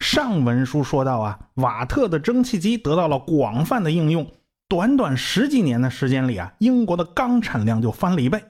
[0.00, 4.26] 上文书说到啊，瓦特的蒸汽机得到了广泛的应用，
[4.68, 8.42] 短短十几年的时间里啊，英国的钢产量就翻了一倍。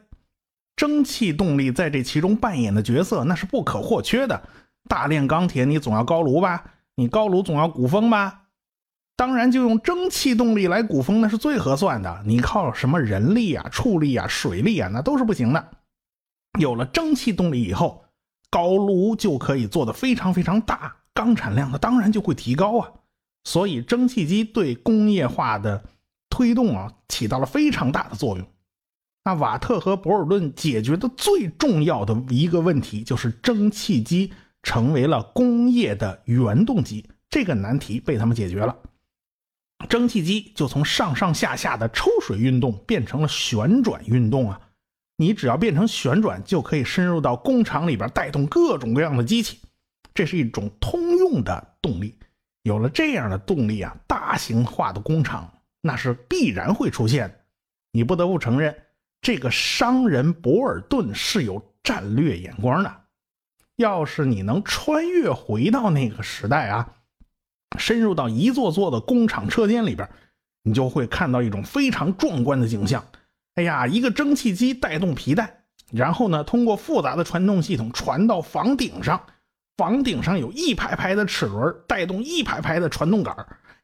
[0.76, 4.40] 蒸汽动力在这其中扮演的角色那是不可或缺的。
[4.88, 6.64] 大炼钢铁，你总要高炉吧？
[6.94, 8.42] 你高炉总要鼓风吧？
[9.16, 12.22] 当然，就用蒸汽动力来鼓风，那是最合算的。
[12.24, 15.68] 你靠什么人力啊、畜力啊、水力啊，那都是不行的。
[16.58, 18.04] 有了蒸汽动力以后，
[18.50, 22.90] 高炉就可以做得非常非常大，钢产量它当然就会提高啊。
[23.44, 25.82] 所以，蒸汽机对工业化的
[26.28, 28.46] 推动啊，起到了非常大的作用。
[29.24, 34.32] 那瓦特和博尔顿解决的最重要的一个问题，就是蒸汽机
[34.62, 38.76] 成为了工业的原动机，这个难题被他们解决了。
[39.88, 44.60] 蒸汽机就从上上下下的抽水运动变成了旋转运动啊！
[45.20, 49.58] 你只要变成旋转，就可以深入到工厂里边带动各种各样的机器，
[50.14, 52.16] 这是一种通用的动力。
[52.62, 57.40] 有了这样的动力啊，大型化的工厂那是必然会出现。
[57.90, 58.76] 你不得不承认，
[59.20, 62.94] 这个商人博尔顿是有战略眼光的。
[63.74, 66.94] 要是你能穿越回到那个时代啊！
[67.76, 70.08] 深入到一座座的工厂车间里边，
[70.62, 73.04] 你就会看到一种非常壮观的景象。
[73.58, 79.20] 哎呀，一个蒸汽机带动皮带，然后呢，通过复杂的传动系统传到房顶上，
[79.76, 83.34] 房顶上有一排排的齿轮带动一排排的传动杆，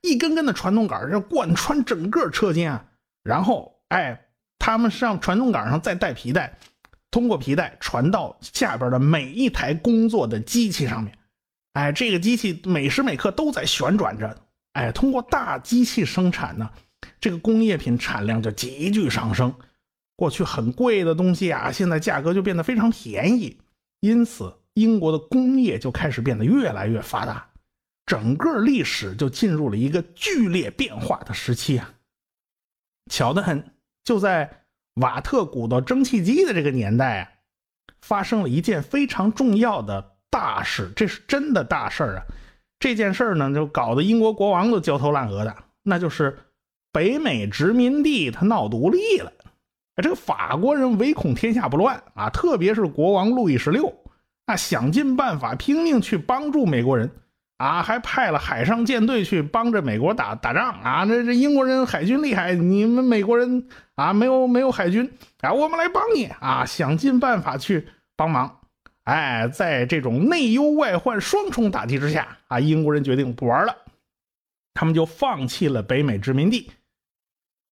[0.01, 2.85] 一根根的传动杆要贯穿整个车间啊。
[3.25, 4.27] 然后，哎，
[4.61, 6.57] 他们上传动杆上再带皮带，
[7.11, 11.19] 通过皮带传到下边的每一台工作的机器上面。
[11.73, 14.39] 哎，这个机器每时每刻都在旋转着。
[14.75, 16.71] 哎，通过大机器生产呢，
[17.25, 19.55] 这个工业品产量就急剧上升。
[20.15, 23.59] 过去很贵的东西啊，现在价格就变得非常便宜。
[24.01, 27.49] 因此，英国的工业就开始变得越来越发达，
[28.05, 31.95] 整个历史就进入了一个剧烈变化的时期啊。
[33.11, 33.73] 巧得很，
[34.05, 37.33] 就在瓦特鼓捣蒸汽机的这个年代啊，
[38.03, 40.13] 发生了一件非常重要的。
[40.29, 42.23] 大事，这是真的大事啊！
[42.79, 45.57] 这件事呢，就搞得英国国王都焦头烂额的。
[45.85, 46.37] 那就是
[46.95, 49.33] 北美殖民地他闹独立了。
[50.01, 53.93] 这个法国人唯恐天下不乱啊，特别是国王路易十六，
[54.47, 57.11] 啊，想尽办法拼命去帮助美国人
[57.57, 61.05] 啊，还派了海上舰队去帮着美国打打仗啊。
[61.05, 65.11] 这这英国人海军厉害，你们美国人啊，没有没有海军
[65.41, 68.61] 啊，我们来帮你啊，想尽办法去帮忙。
[69.05, 73.77] 哎，在这种内忧外患双重打击之下，啊，英国人决定不玩了，
[74.73, 76.71] 他们就放弃了北美殖民地。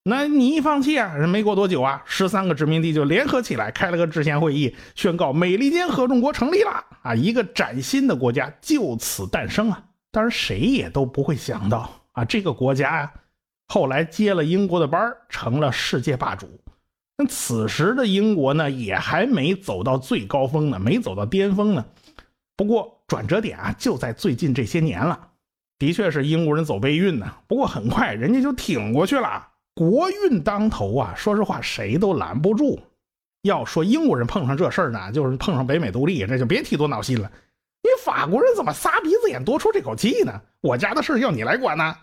[0.05, 9.85] 那你一放弃啊，没过多久啊，十三个殖民地就联合起来开了个制宪会议，宣告美利坚合众国成立了啊，一个崭新的国家就此诞生啊。
[10.11, 13.13] 当然，谁也都不会想到啊，这个国家呀，
[13.69, 16.49] 后来接了英国的班成了世界霸主。
[17.17, 21.87] 那此时的英国呢，也还没走到最高峰呢，没走到巅峰呢。
[22.57, 25.29] 不过转折点啊，就在最近这些年了。
[25.79, 29.51] 的确是英国人走背运呢，不过很快人家就挺过去了。
[29.75, 32.81] 国运当头啊，说实话谁都拦不住。
[33.43, 37.31] 要说英国人碰上这事儿呢，就是碰上北美独立，这就别提多闹心了。
[37.83, 40.41] 你法国人怎么撒鼻子眼多出这口气呢？
[40.61, 41.97] 我家的事要你来管呢？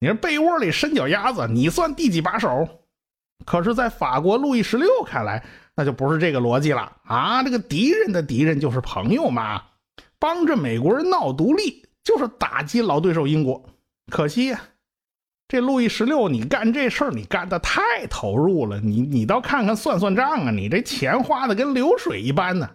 [0.00, 2.68] 你这被窝里伸脚丫子，你算第几把手？
[3.46, 7.42] 可是，在法国路易十六看来，那就不是这个逻辑了啊！
[7.42, 9.62] 这个敌人的敌人就是朋友嘛，
[10.18, 13.64] 帮着美国人闹独立，就是打击老对手英国。
[14.10, 14.60] 可惜呀，
[15.46, 22.68] 这路易十六，你干这事儿，你干的太投入了，你你倒看看算算账啊，你这钱花的跟流水一般呢。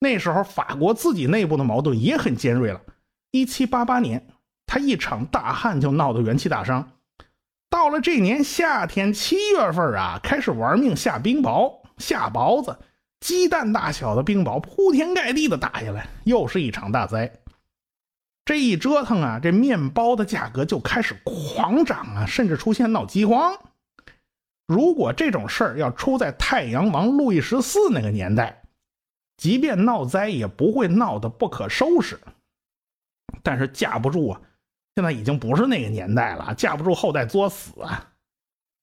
[0.00, 2.80] 那时候，法国自己内部的矛盾也很尖锐了。
[3.30, 4.26] 一七八八年，
[4.66, 6.92] 他一场大旱就闹得元气大伤。
[7.70, 12.76] 到了这年夏天七月份啊，开始玩命下冰雹、下雹子，
[13.20, 17.32] 鸡蛋大小的冰雹铺天盖地的打下来，又是一场大灾。
[18.46, 23.58] 这一折腾啊，这面包的价格就开始狂涨啊，甚至出现闹饥荒。
[24.66, 28.62] 如果这种事儿要出在太阳王路易十四那个年代，
[29.36, 32.18] 即便闹灾也不会闹得不可收拾。
[33.42, 34.40] 但是架不住啊。
[34.94, 38.14] 现在已经不是那个年代了，架不住后代作死啊！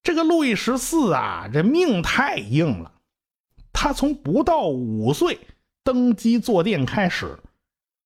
[0.04, 2.92] 这个路易十四啊，这命太硬了。
[3.72, 5.40] 他从不到五岁
[5.82, 7.36] 登基坐殿开始，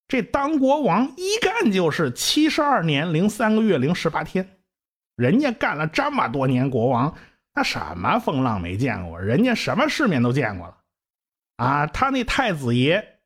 [0.09, 4.57] 这当国王一干就是七十二年零三个月零十八天。
[5.15, 7.15] 人家干了这么多年国王，
[7.53, 9.21] 那什么风浪没见过？
[9.21, 10.75] 人家什么世面都见过了。
[11.57, 13.19] 啊，他那太子爷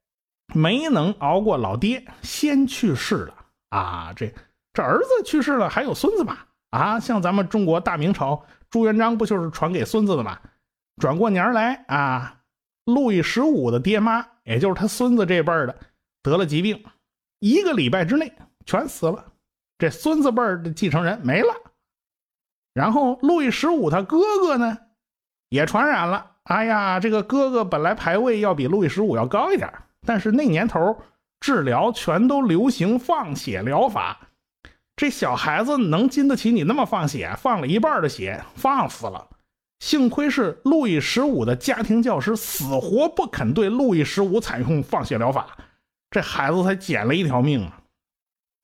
[0.53, 3.35] 没能熬过老爹，先去世了
[3.69, 4.12] 啊。
[4.13, 4.30] 这
[4.74, 6.45] 这儿子去世了，还有孙子吧？
[6.71, 10.38] 啊，像咱们中国大明朝朱元璋不就是传给孙子的吗？
[10.97, 12.41] 转过年来啊，
[12.83, 15.77] 路易十五的爹妈，也就是他孙子这辈的，
[16.23, 16.83] 得了疾病，
[17.39, 18.33] 一个礼拜之内
[18.65, 19.25] 全死了。
[19.77, 21.53] 这孙子辈的继承人没了。
[22.73, 24.77] 然后路易十五他哥哥呢，
[25.49, 26.31] 也传染了。
[26.43, 29.71] 哎呀，这个哥哥本来排位要比路易十五要高一点，
[30.05, 30.97] 但是那年头
[31.39, 34.29] 治疗全都流行放血疗法，
[34.95, 37.35] 这小孩子能经得起你那么放血？
[37.37, 39.29] 放了一半的血，放死了。
[39.79, 45.57] 幸亏是路易十五的家庭教师死活不肯对路易十五采用放血疗法，
[46.13, 47.81] 这孩子才捡了一条命啊！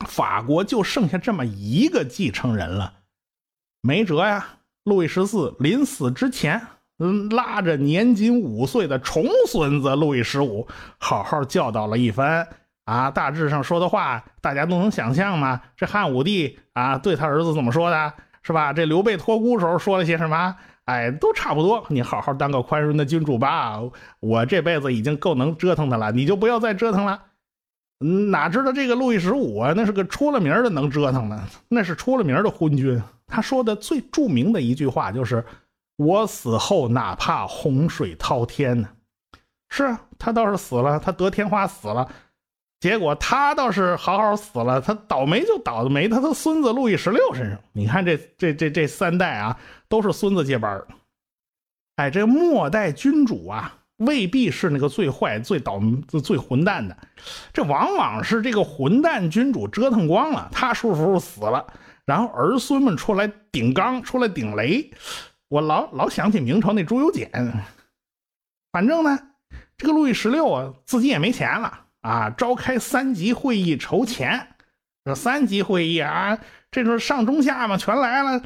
[0.08, 2.94] 法国就剩下这么一个继承人了，
[3.82, 4.46] 没辙呀。
[4.84, 6.62] 路易十四临死之前。
[7.00, 10.68] 嗯，拉着年仅五岁的重孙子路易十五，
[11.00, 12.48] 好好教导了一番
[12.86, 13.10] 啊。
[13.10, 15.60] 大致上说的话，大家都能想象吗？
[15.76, 18.14] 这汉武帝啊，对他儿子怎么说的，
[18.44, 18.74] 是吧？
[18.74, 20.56] 这刘备托孤时候说了些什么？
[20.86, 21.84] 哎，都差不多。
[21.88, 23.80] 你好好当个宽容的君主吧。
[24.20, 27.24] 我这辈子已经够能折腾的了，你就不要再折腾了。
[28.00, 33.02] 哪知道这个路易十五啊，那是个出了名的能折腾的，那是出了名的昏君。
[33.28, 35.46] 他说的最著名的一句话就是。
[36.02, 38.88] 我死后哪怕洪水滔天呢？
[39.68, 42.10] 是啊，他倒是死了，他得天花死了，
[42.80, 47.60] 结果他倒是好好死了，他倒霉就倒霉他的孙子路易十六身上。
[47.74, 49.60] 你看这这这这三代啊，
[49.90, 50.82] 都是孙子接班
[51.98, 55.80] 哎，这末代君主啊，未必是那个最坏、最倒
[56.24, 56.98] 最混蛋的，
[57.54, 61.66] 这往往是这个混蛋君主折腾光了，他舒服死了，
[62.06, 64.92] 然后儿孙们出来顶缸，出来顶雷。
[65.48, 67.30] 我老老想起明朝那朱由检，
[68.72, 69.20] 反正呢，
[69.78, 74.48] 这个路易十六啊，自己也没钱了啊，召开三级会议筹钱。
[75.06, 76.38] 这三级会议啊，
[76.70, 78.44] 这是上中下嘛，全来了。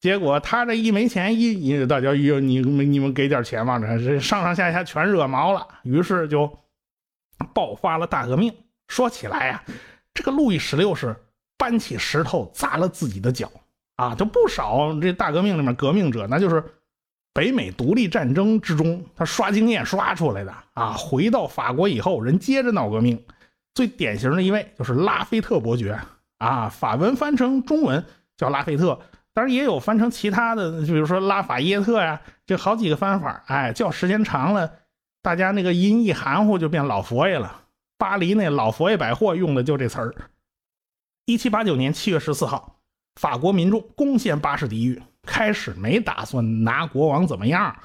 [0.00, 6.58] 结果他这一没钱，一一大家一你你们给点钱嘛，这这上上下下全惹毛了，于是就
[7.54, 8.54] 爆发了大革命。
[8.88, 9.64] 说起来呀，
[10.14, 11.16] 这个路易十六是
[11.58, 13.50] 搬起石头砸了自己的脚。
[13.96, 16.62] 啊，就不少这大革命里面革命者，那就是
[17.32, 20.92] 北美独立战争之中他刷经验刷出来的啊。
[20.92, 23.24] 回到法国以后，人接着闹革命，
[23.74, 25.98] 最典型的一位就是拉菲特伯爵
[26.36, 26.68] 啊。
[26.68, 28.04] 法文翻成中文
[28.36, 29.00] 叫拉菲特，
[29.36, 33.44] 当然也有翻成其他的，就比如说拉法耶特呀，这好几个翻法。
[33.48, 34.72] 哎，叫时间长了，
[35.20, 37.64] 大家那个音一含糊就变老佛爷了。
[37.98, 40.14] 巴黎那老佛爷百货用的就这词儿。
[41.26, 42.78] 一七八九年七月十四号。
[43.20, 47.76] 法国民众攻陷巴士底狱，开始没打算拿国王怎么样，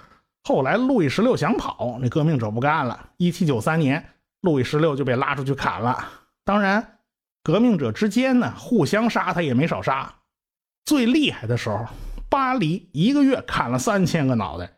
[0.45, 3.09] 后来路易十六想跑，那革命者不干了。
[3.17, 4.05] 一七九三年，
[4.39, 6.01] 路易十六就被拉出去砍了。
[6.45, 6.99] 当然，
[7.43, 10.13] 革命者之间呢，互相杀他也没少杀。
[10.91, 11.85] 最厉害的时候，
[12.27, 14.73] 巴黎一个月砍了三千个脑袋。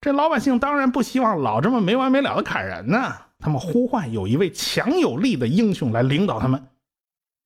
[0.00, 6.66] 这老百姓当然不希望老这么没完没了的砍人呢，他们呼唤有一位强有力的英雄来领导他们。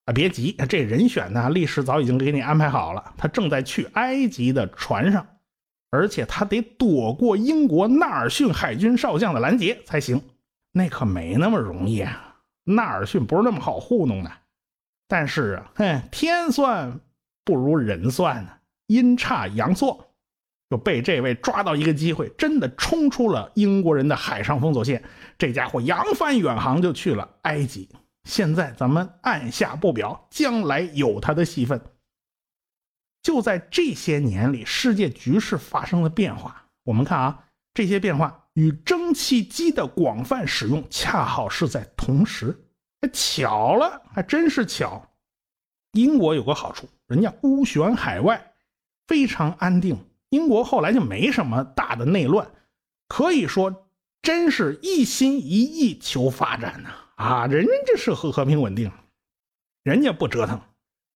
[0.06, 3.12] 啊别急，这人选呢，历史早已经给你安排好了。
[3.18, 5.26] 他正在去埃及的船上，
[5.90, 10.22] 而且他得躲过英国纳尔逊海军少将的拦截才行。
[10.72, 12.36] 那可没那么容易啊！
[12.64, 14.32] 纳尔逊不是那么好糊弄的。
[15.06, 16.98] 但是啊，哼，天算
[17.50, 18.52] 不如人算呢，
[18.86, 20.12] 阴差阳错，
[20.68, 25.02] 就被这位抓到一个机会，真的冲出了英国人的海上封锁线。
[25.36, 27.88] 这家伙扬帆远航，就去了埃及。
[28.22, 31.82] 现在咱们按下不表，将来有他的戏份。
[33.20, 36.66] 就在这些年里，世界局势发生了变化。
[36.84, 42.56] 我们看啊，这些变化与蒸汽机的广泛使用恰好是在同时。
[43.12, 45.04] 巧了，还真是巧。
[45.92, 48.52] 英国有个好处，人家孤悬海外，
[49.06, 49.98] 非常安定。
[50.30, 52.48] 英国后来就没什么大的内乱，
[53.08, 53.88] 可以说
[54.22, 56.90] 真是一心一意求发展呐。
[57.16, 58.90] 啊，人家这是和和平稳定，
[59.82, 60.60] 人家不折腾，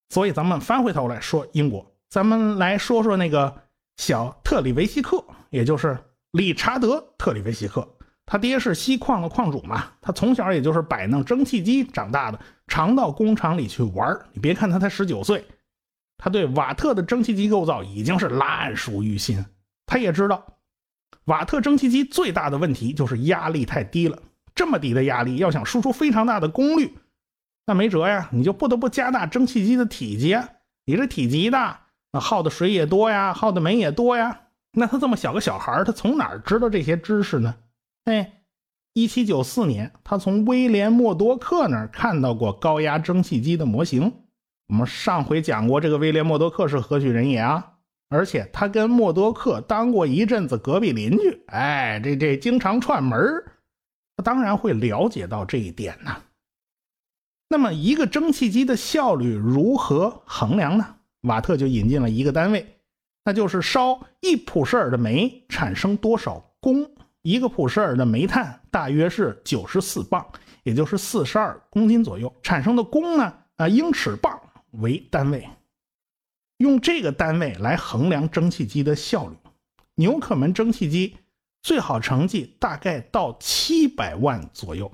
[0.09, 3.63] 所以咱们翻回头来说英国，咱们来说说那个
[3.97, 5.97] 小特里维希克，也就是
[6.33, 7.94] 理查德·特里维希克，
[8.27, 15.45] 他爹是锡矿的矿主嘛，他从小也就是摆弄蒸汽机长大的，常到工厂里去玩你别看他才十九岁，
[16.17, 19.45] 他对瓦特的蒸汽机构造已经是烂熟于心，
[19.87, 20.45] 他也知道
[21.27, 24.19] 瓦特蒸汽机最大的问题就是压力太低了。
[24.55, 26.97] 这么低的压力，要想输出非常大的功率，
[27.67, 30.39] 那没辙呀，你就不得不加大蒸汽机的体积。
[30.87, 31.81] 你这体积大，
[32.13, 34.43] 那耗的水也多呀，耗的煤也多呀。
[34.73, 37.55] 那他这么小个小孩他从哪儿知道这些知识呢？
[38.05, 38.43] 哎，
[38.93, 44.13] 一七九四年，他从威廉·默多克那儿看到过高压蒸汽机的模型。
[44.69, 47.73] 我们上回讲过，这个威廉·默多克是何许人也啊？
[48.11, 53.19] 而且他跟默多克当过一阵子隔壁邻居，哎，这这经常串门
[54.17, 56.23] 他当然会了解到这一点呐。
[57.49, 60.97] 那么，一个蒸汽机的效率如何衡量呢？
[61.23, 62.79] 瓦特就引进了一个单位，
[63.25, 66.94] 那就是烧一普舍尔的煤产生多少功。
[67.25, 70.23] 一个普什尔的煤炭大约是九十四磅，
[70.63, 72.31] 也就是四十二公斤左右。
[72.43, 74.39] 产生的功呢，啊，英尺磅
[74.73, 75.49] 为单位，
[76.59, 79.37] 用这个单位来衡量蒸汽机的效率。
[79.95, 81.17] 纽可门蒸汽机
[81.63, 84.93] 最好成绩大概到七百万左右，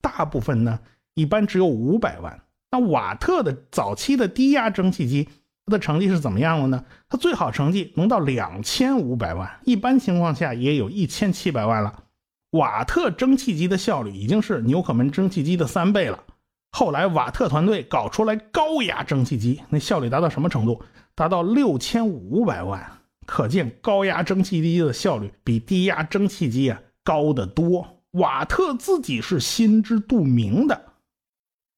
[0.00, 0.80] 大部分呢
[1.14, 2.42] 一般只有五百万。
[2.72, 5.28] 那瓦特的早期的低压蒸汽机。
[5.68, 6.84] 他的成绩是怎么样的呢？
[7.10, 12.04] 他最好成绩能到两千五百万，一般情况下也有一千七百万了。
[12.52, 16.24] 瓦特蒸汽机的效率已经是纽可门蒸汽机的三倍了。
[16.72, 20.82] 后来瓦特团队搞出来高压蒸汽机，那效率达到什么程度？
[21.14, 22.90] 达到六千五百万。
[23.26, 27.86] 可见高压蒸汽机的效率比低压蒸汽机啊高得多。
[28.12, 30.82] 瓦特自己是心知肚明的。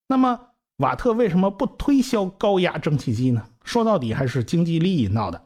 [0.06, 0.38] 那么
[0.76, 3.44] 瓦特为什么不推销高压蒸汽机呢？
[3.64, 5.42] 说到底还是经济利益闹的。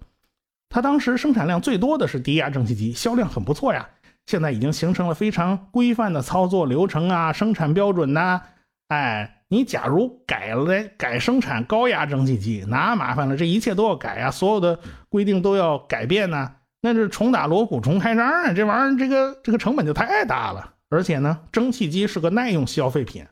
[0.68, 3.88] 他当时生产量最多的是低压蒸汽机，销量很不错呀。
[4.26, 8.40] 现在已经形成了非常规范的操作流程啊，生产标准呐。
[8.88, 14.78] 哎，你假如改了改生产高压蒸汽机，那麻烦了，这一切都要改啊，所有的
[15.08, 16.52] 规定都要改变呢。
[16.80, 20.72] 那是重打锣鼓重开张啊，这玩意儿这个这个成本就太大了。
[20.90, 23.24] 而且呢，蒸汽机是个耐用消费品，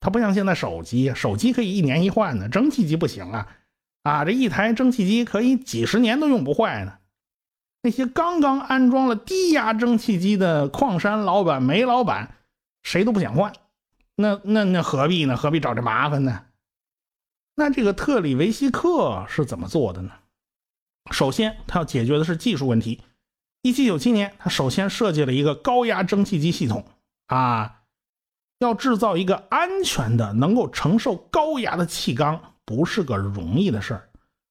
[0.00, 3.46] 它不像现在手机，手机可以一年一换的，蒸汽机不行啊。
[4.02, 6.98] 啊，这一台蒸汽机可以几十年都用不坏呢。
[7.82, 12.34] 那些刚刚安装了低压蒸汽机的矿山老板、煤老板，
[12.82, 13.52] 谁都不想换。
[14.16, 15.36] 那那那何必呢？
[15.36, 16.44] 何必找这麻烦呢？
[17.56, 20.12] 那这个特里维西克是怎么做的呢？
[21.10, 23.02] 首先，他要解决的是技术问题。
[23.62, 26.86] 一七九七年，他首先设计了一个高压蒸汽机系统。
[27.26, 27.82] 啊，
[28.58, 32.49] 要制造一个安全的、能够承受高压的气缸。
[32.64, 34.08] 不是个容易的事儿，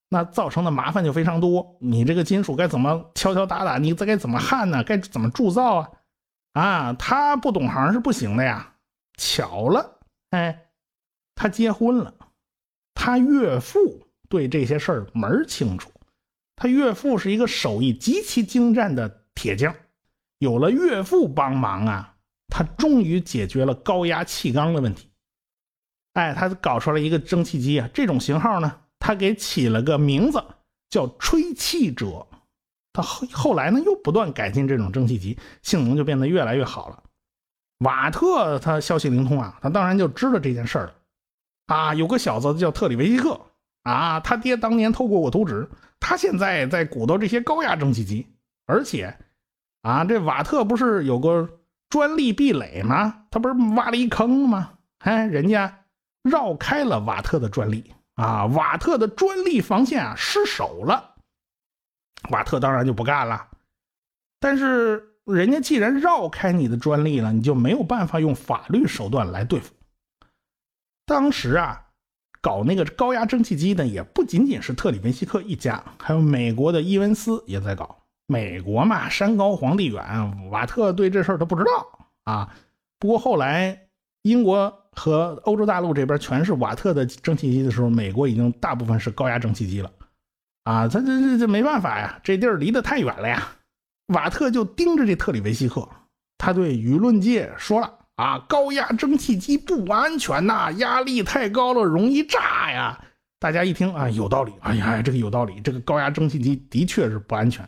[0.10, 1.78] 那造成的麻烦就非常多。
[1.80, 3.78] 你这个金属该怎么敲敲打打？
[3.78, 4.84] 你这该怎么焊呢？
[4.84, 5.90] 该怎么铸造啊？
[6.54, 8.74] 啊，他不懂行是不行的呀。
[9.18, 10.00] 巧了，
[10.32, 10.68] 哎，
[11.36, 12.14] 他结婚了，
[12.94, 13.78] 他岳父
[14.28, 15.92] 对这些事儿门清楚。
[16.56, 19.74] 他岳父是一个手艺极其精湛的铁匠，
[20.40, 22.16] 有了岳父帮忙啊，
[22.48, 25.09] 他终于解决了高压气缸的问题。
[26.14, 30.44] 哎，他搞出来一个蒸汽机啊，这种型号呢，他给起了个名字
[30.90, 32.26] 叫“吹气者”。
[32.92, 37.04] 他后后来呢，又不断改进这种蒸汽机，性能就变得越来越好了。
[37.80, 40.96] 瓦特他消息灵通啊，他当然就知道这件事儿了。
[41.68, 43.40] 啊，有个小子叫特里维希克
[43.84, 48.28] 啊，他爹当年偷过我图纸，他现在在鼓捣这些高压蒸汽机，
[48.66, 49.16] 而且
[49.84, 51.48] 啊，这瓦特不是有个
[51.88, 53.26] 专利壁垒吗？
[53.30, 54.72] 他不是挖了一坑吗？
[54.98, 55.79] 哎，人家。
[56.24, 61.16] 绕开了瓦特的专利啊，瓦特的专利防线啊失守了，
[62.30, 63.48] 瓦特当然就不干了。
[64.40, 69.74] 但是人家既然绕开你的专利了，你就没有办法用法律手段来对付。
[71.06, 71.88] 当时啊，
[72.42, 77.98] 搞那个高压蒸汽机的也不仅仅是特里维西克一家，还有美国的伊文斯也在搞。
[78.28, 82.56] 美国嘛，山高皇帝远，瓦特对这事儿他不知道啊。
[83.00, 83.89] 不过后来
[84.24, 84.76] 英国。
[84.92, 89.90] 和欧洲大陆这边全是瓦特的蒸汽机的时候，美国已经大部分是高压蒸汽机了，
[90.66, 93.48] 啊，他这这这没办法呀，这地儿离得太远了呀。
[94.08, 95.88] 瓦特就盯着这特里维希克，
[96.38, 103.00] 他对舆论界说了啊，高压蒸汽机不安全呐，压力太高了，容易炸呀。
[103.40, 107.66] 大家一听啊，有道理，哎呀，这个有道理，这个高压蒸汽机的确是不安全。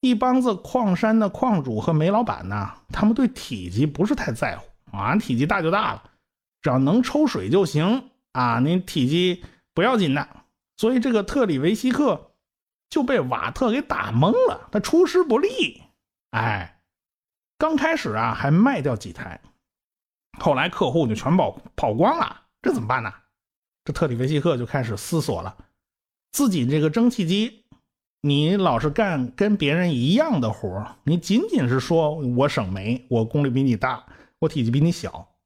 [0.00, 6.02] 一帮子矿山的矿主和煤老板呢，他们对体积不是太在乎啊，体积大就大了。
[6.62, 9.44] 只要能抽水就行啊，你体积
[9.74, 10.28] 不要紧的。
[10.76, 12.32] 所以这个特里维希克
[12.88, 15.82] 就被瓦特给打懵了，他出师不利。
[16.30, 16.80] 哎，
[17.58, 19.40] 刚开始啊还卖掉几台，
[20.38, 23.12] 后来客户就全跑跑光了，这怎么办呢？
[23.84, 25.56] 这特里维希克就开始思索了，
[26.32, 27.64] 自己这个蒸汽机，
[28.20, 34.04] 你老是干跟别人一样的活你仅仅是说我省煤，我功率比你大，
[34.40, 35.36] 我体积比你小。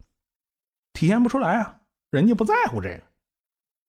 [0.94, 3.02] 体现不出来啊，人家不在乎这个，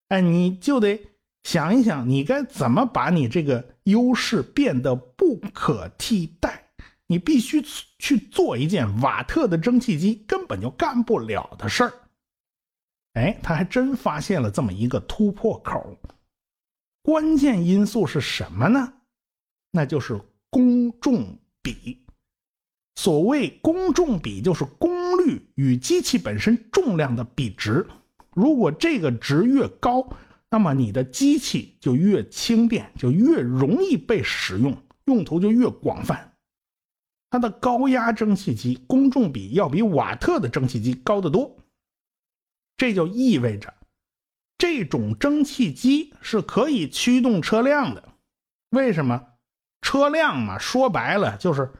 [0.09, 1.07] 哎，你就得
[1.43, 6.71] 想一想，你该怎么把你这个优势变得不可替代？
[7.07, 7.61] 你必须
[7.99, 11.93] 去做一件瓦特的蒸汽机根本就干不了的事儿。
[13.13, 15.95] 哎，他还真发现了这么一个突破口。
[17.03, 18.93] 关键因素是什么呢？
[19.69, 20.19] 那就是
[20.49, 22.04] 公众比。
[22.95, 27.85] 所谓公重比，就是功率与机器本身重量的比值。
[28.33, 30.07] 如果这个值越高，
[30.49, 36.33] 那么你的机器就越轻便，就越容易被使用，用途就越广泛。
[37.29, 41.57] 它的高压蒸汽机公重比要比瓦特的蒸汽机高得多。
[42.77, 43.73] 这就意味着，
[44.57, 48.09] 这种蒸汽机是可以驱动车辆的。
[48.69, 49.27] 为什么？
[49.81, 51.71] 车辆嘛，说白了就是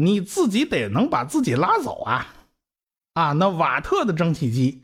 [0.00, 2.26] 你自己得能把自己拉走啊！
[3.14, 4.82] 啊，那瓦特的蒸汽机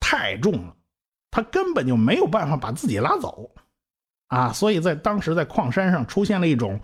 [0.00, 0.76] 太重了，
[1.30, 3.50] 他根本就没有办法把自己拉走
[4.28, 4.52] 啊！
[4.52, 6.80] 所以在当时，在矿山上出现了一种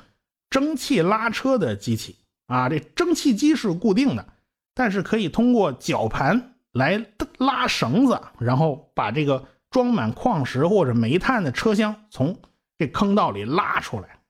[0.50, 2.68] 蒸汽拉车的机器啊。
[2.68, 4.26] 这蒸汽机是固定的，
[4.74, 6.52] 但是可以通过绞盘。
[6.72, 7.06] 来
[7.38, 12.38] 拉绳子，然后把这个装满矿石或者煤炭的车厢从
[12.76, 14.20] 这坑道里拉出来。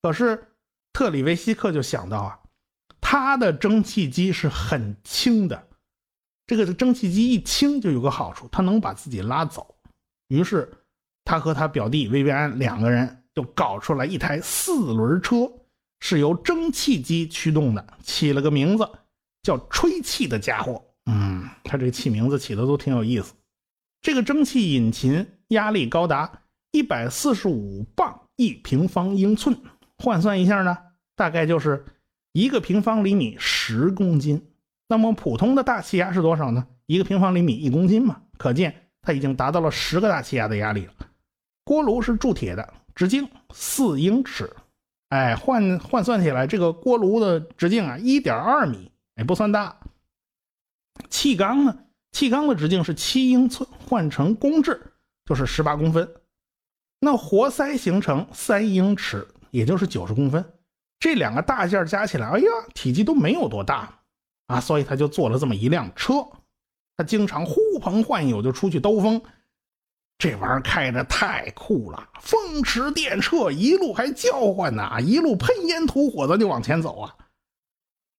[0.00, 0.46] 可是
[0.92, 2.38] 特里维希克就想到啊，
[3.10, 5.66] 他的蒸汽机是很轻的，
[6.46, 9.76] 这个蒸汽机一轻就有个好处，它能把自己拉走。
[10.28, 10.70] 于是
[11.24, 15.50] 他和他表弟薇薇安两个人就搞出来一台四轮车，
[16.00, 18.86] 是由蒸汽机驱动的，起了个名字
[19.42, 20.84] 叫“吹气的家伙”。
[21.10, 23.32] 嗯，他这起名字起的都挺有意思。
[24.02, 29.58] 这个蒸汽引擎压力高达一百四十五磅一平方英寸，
[29.96, 30.76] 换算一下呢，
[31.16, 31.86] 大概就是
[32.38, 34.40] 一个平方厘米十公斤。
[34.86, 36.68] 那么普通的大气压是多少呢？
[36.86, 40.92] 一个平方厘米一公斤嘛，可见它已经达到了十个大气压的压力了。
[41.64, 44.48] 锅炉是铸铁的，直径四英尺，
[45.08, 49.76] 哎，换换算起来，这个锅炉的直径啊一点二米，哎，不算大。
[51.10, 51.76] 气缸呢？
[52.12, 54.80] 气缸的直径是七英寸，换成公制
[55.26, 56.08] 就是十八公分。
[57.00, 60.44] 那活塞形成三英尺，也就是九十公分。
[61.00, 64.00] 这两个大件加起来，哎呀，体积都没有多大
[64.46, 64.60] 啊！
[64.60, 66.26] 所以他就做了这么一辆车。
[66.96, 69.22] 他经常呼朋唤友就出去兜风，
[70.18, 77.14] 这玩意儿开着太酷了，风驰电掣，一路还叫唤呢，一路喷烟吐火的就往前走啊。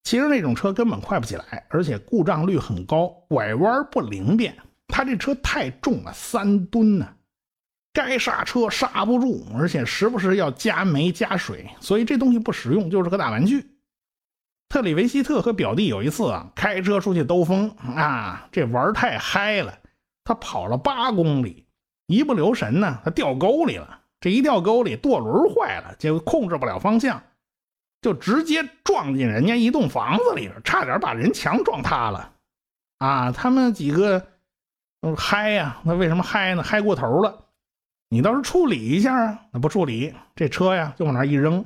[0.06, 4.58] 其实那种车根本快不起来，而且故障率很高，拐弯不灵便。
[4.88, 7.13] 他这车太重了，三吨呢，
[8.07, 13.65] 该刹车刹不住，而且时不时要加煤加水，所以这东西不实用，就是个大玩具。
[14.69, 19.77] 特里维希特和表弟有一次啊，开车出去兜风啊，这玩太嗨了，
[20.23, 21.65] 他跑了八公里，
[22.07, 24.01] 一不留神呢，他掉沟里了。
[24.21, 27.21] 这一掉沟里，舵轮坏了，就控制不了方向。
[28.01, 32.31] 就直接撞进人家一栋房子里了，差点把人墙撞塌了，
[32.99, 33.31] 啊！
[33.31, 34.25] 他们几个
[35.17, 36.63] 嗨呀，那为什么嗨呢？
[36.63, 37.45] 嗨过头了，
[38.10, 39.39] 你倒是处理一下啊！
[39.52, 41.63] 那不处理，这车呀就往那一扔，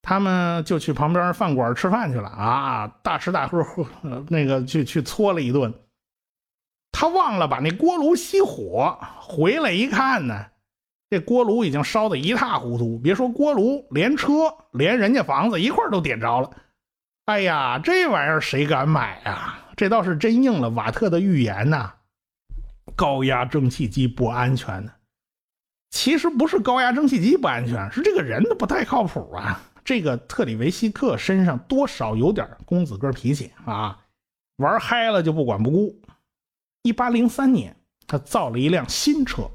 [0.00, 2.86] 他们就去旁边饭馆吃饭去了啊！
[3.02, 3.64] 大吃大喝，
[4.28, 5.74] 那个去去搓了一顿，
[6.92, 10.46] 他忘了把那锅炉熄火，回来一看呢。
[11.10, 16.50] 这锅炉已经烧得一塌糊涂，别说锅炉，连车连人家房子一块都点着了。
[17.24, 19.58] 哎呀，这玩意儿谁敢买啊？
[19.76, 21.92] 这倒是真应了瓦特的预言呐，
[22.94, 24.92] 高压蒸汽机不安全呢。
[25.92, 29.62] 其实不是高压蒸汽机不安全，是这个人不太靠谱啊。
[29.84, 34.00] 这个特里维希克身上多少有点公子哥脾气啊，
[34.56, 36.00] 玩嗨了就不管不顾。
[36.82, 37.76] 一八零三年，
[38.08, 39.48] 他造了一辆新车。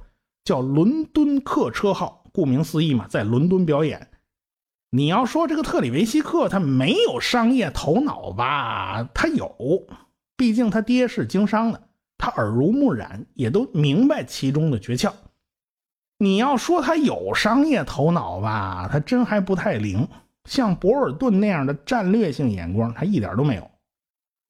[0.44, 4.08] 叫伦敦客车号，顾名思义嘛，在伦敦表演。
[4.92, 9.04] 你要说这个特里维希克他没有商业头脑吧？
[9.14, 9.86] 他有，
[10.38, 15.12] 毕竟他爹是经商的，他耳濡目染，也都明白其中的诀窍。
[16.18, 20.08] 你要说他有商业头脑吧，他真还不太灵。
[20.46, 23.70] 像博尔顿那样的战略性眼光，他一点都没有。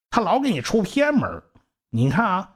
[0.09, 1.43] 他老给你出偏门。
[1.89, 2.53] 你看啊。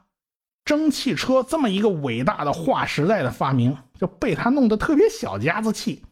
[0.64, 6.04] 蒸汽车这么一个伟大的划时代的发明，就被他弄得特别小家子气，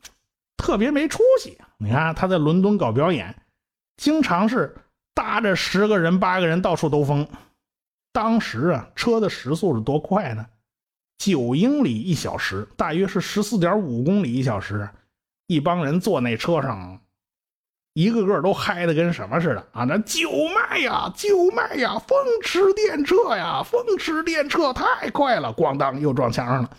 [0.56, 1.56] 特别没出息。
[1.78, 3.32] 你看他在伦敦搞表演，
[3.96, 4.76] 经常是
[5.14, 7.28] 搭着十个人、八个人到处兜风。
[8.12, 10.44] 当时啊，车的时速是多快呢？
[11.20, 14.88] 九英里一小时，大约是十四点五公里一小时。
[15.48, 16.98] 一帮人坐那车上。
[17.92, 19.84] 一个个都嗨的跟什么似的啊！
[19.84, 26.70] 那九迈呀，九迈呀，风驰电掣呀，风驰电掣太快了，咣当又撞墙上了。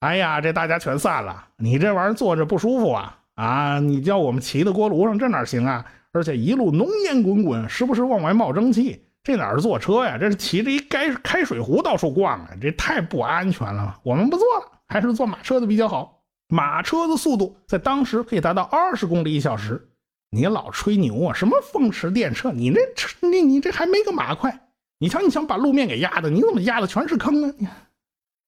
[0.00, 1.46] 哎呀，这大家全散了。
[1.56, 3.80] 你这玩意儿坐着不舒服啊啊！
[3.80, 5.86] 你叫我们骑到锅炉上，这哪行啊？
[6.12, 9.06] 而且一路浓烟滚滚，时不时往外冒蒸汽。
[9.24, 10.18] 这哪是坐车呀？
[10.18, 12.50] 这是骑着一开开水壶到处逛啊！
[12.60, 14.00] 这太不安全了。
[14.02, 16.22] 我们不坐了，还是坐马车的比较好。
[16.48, 19.88] 马车的速度在当时可以达到二十公里一小时。
[20.30, 22.52] 你老吹牛啊，什么风驰电掣？
[22.52, 24.68] 你那车，你你这还没个马快。
[24.98, 27.54] 你瞧，你想把路面给压的，你怎么压的全是坑啊？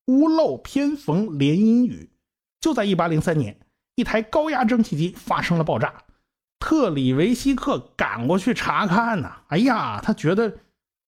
[0.07, 2.11] 屋漏偏逢连阴雨。
[2.61, 3.57] 就在一八零三年，
[3.95, 5.93] 一台高压蒸汽机发生了爆炸。
[6.65, 9.31] 特里维希克赶过去查看呢。
[9.49, 10.51] 哎呀，他觉得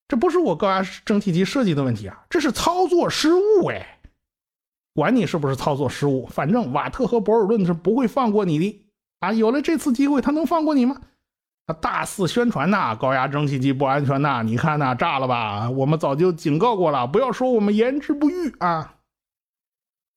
[0.06, 3.98] 这不是我高压蒸汽机设计的问题啊，这是操作失误哎。
[4.92, 8.84] 管你是不是操作失误，反正瓦特和博尔顿是不会放过你的
[9.20, 9.32] 啊！
[9.32, 11.00] 有了这次机会，他能放过你吗？
[11.66, 14.42] 他大肆宣传呐，高压蒸汽机不安全呐！
[14.42, 15.70] 你看呐，炸了吧？
[15.70, 18.96] 我们早就警告过了，不要说我们言之不预啊。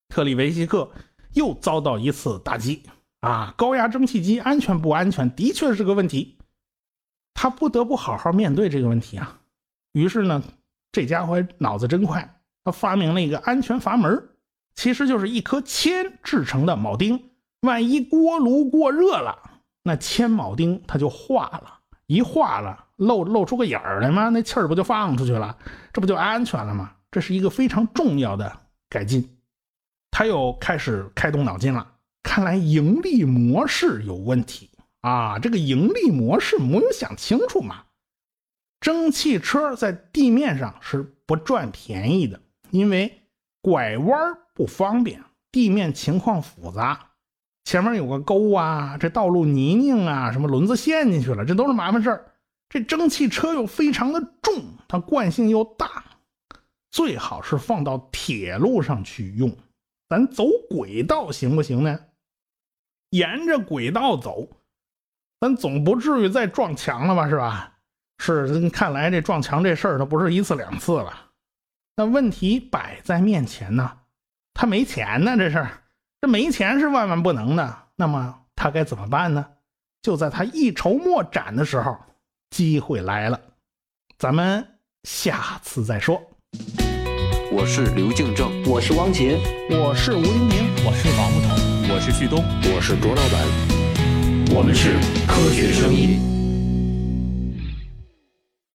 [0.09, 0.91] 特里维希克
[1.31, 2.83] 又遭到一次打击。
[3.21, 6.37] 啊，高压蒸汽机安全不安全，的确是个问题。
[7.33, 9.39] 他不得不好好面对这个问题啊。
[9.91, 10.43] 于是呢，
[10.91, 14.29] 这家伙脑子真快，他发明了一个安全阀门，
[14.75, 17.29] 其实就是一颗铅制成的铆钉。
[17.61, 19.37] 万一锅炉过热了，
[19.83, 25.57] 那铅铆钉它就化了，一化了，露露出个眼儿来嘛，那气儿不就放出去了？
[25.91, 26.93] 这不就安全了吗？
[27.11, 29.37] 这是一个非常重要的改进。
[30.09, 31.85] 他又开始开动脑筋了。
[32.23, 34.69] 看来盈利模式有问题
[35.01, 35.39] 啊！
[35.39, 37.83] 这个盈利模式没有想清楚嘛？
[38.79, 43.21] 蒸汽车在地面上是不赚便宜的，因为
[43.61, 47.11] 拐弯不方便，地面情况复杂，
[47.65, 52.33] 前面有个沟啊，这道路泥泞啊，什么轮子陷进去了，这都是麻烦事儿。
[52.69, 54.53] 这蒸汽车又非常的重，
[54.87, 56.03] 它惯性又大，
[56.91, 59.57] 最好是放到铁路上去用，
[60.07, 61.99] 咱走轨道行不行呢？
[63.11, 64.47] 沿着轨道走，
[65.39, 67.27] 咱总不至于再撞墙了吧？
[67.29, 67.73] 是吧？
[68.19, 71.13] 是，看来这撞墙这事儿，它不是一次两次了。
[71.95, 73.91] 那问题摆在面前呢，
[74.53, 75.71] 他没钱呢，这事儿，
[76.21, 77.77] 这没钱是万万不能的。
[77.95, 79.45] 那么他该怎么办呢？
[80.01, 81.97] 就在他一筹莫展的时候，
[82.51, 83.39] 机会来了。
[84.17, 84.65] 咱们
[85.03, 86.21] 下次再说。
[87.51, 89.39] 我是刘敬正，我是汪杰，
[89.71, 91.68] 我是吴丁平，我是王木头。
[91.99, 92.41] 我是旭东，
[92.73, 93.41] 我是卓老板，
[94.55, 94.93] 我们是
[95.27, 96.38] 科学声音。